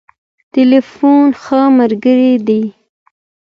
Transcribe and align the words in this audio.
ټليفون 0.51 1.23
ښه 1.41 1.61
ملګری 1.77 2.33
دی. 2.47 2.63